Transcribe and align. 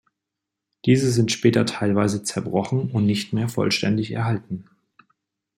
Diese 0.85 1.11
sind 1.11 1.31
später 1.31 1.63
teilweise 1.63 2.23
zerbrochen 2.23 2.89
und 2.89 3.05
nicht 3.05 3.33
mehr 3.33 3.49
vollständig 3.49 4.09
erhalten. 4.09 4.65